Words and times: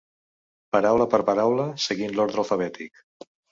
Paraula 0.75 1.07
per 1.11 1.19
paraula, 1.27 1.67
seguint 1.89 2.17
l'ordre 2.19 2.45
alfabètic. 2.47 3.07